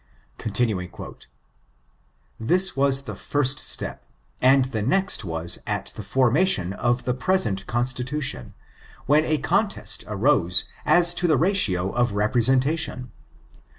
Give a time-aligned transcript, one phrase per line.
[2.39, 4.03] 'This was the first step,
[4.41, 8.55] and the next was at the formation of the present Constitution,
[9.05, 13.11] when a contest arose as to the ratio of representation.